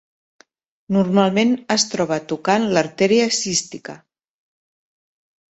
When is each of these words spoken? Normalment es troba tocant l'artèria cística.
Normalment 0.95 1.51
es 1.75 1.85
troba 1.91 2.17
tocant 2.33 2.67
l'artèria 2.73 3.29
cística. 3.43 3.97